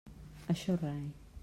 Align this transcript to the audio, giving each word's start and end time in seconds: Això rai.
Això 0.53 0.77
rai. 0.81 1.05